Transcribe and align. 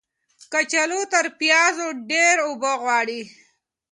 کچالو 0.51 1.01
تر 1.11 1.25
پیازو 1.39 1.87
ډیرې 2.09 2.43
اوبه 2.47 2.71
غواړي. 2.81 3.21